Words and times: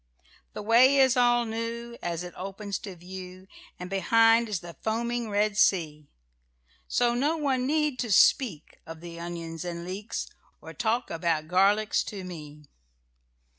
"The 0.53 0.63
way 0.63 0.97
is 0.97 1.15
all 1.15 1.45
new, 1.45 1.95
As 2.01 2.23
it 2.23 2.33
opens 2.35 2.79
to 2.79 2.95
view, 2.95 3.45
And 3.77 3.87
behind 3.87 4.49
is 4.49 4.61
the 4.61 4.73
foaming 4.81 5.29
Red 5.29 5.57
Sea; 5.59 6.07
So 6.87 7.13
none 7.13 7.67
need 7.67 7.99
to 7.99 8.11
speak 8.11 8.79
Of 8.87 8.99
the 9.01 9.19
onions 9.19 9.63
and 9.63 9.85
leeks 9.85 10.27
Or 10.59 10.73
to 10.73 10.79
talk 10.79 11.11
about 11.11 11.47
garlics 11.47 12.03
to 12.05 12.23
me!" 12.23 12.63